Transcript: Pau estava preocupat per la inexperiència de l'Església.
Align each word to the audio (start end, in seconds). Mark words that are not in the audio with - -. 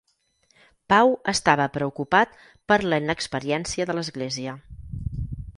Pau 0.93 1.11
estava 1.33 1.67
preocupat 1.75 2.33
per 2.73 2.79
la 2.95 3.01
inexperiència 3.05 3.91
de 3.91 3.97
l'Església. 3.99 4.57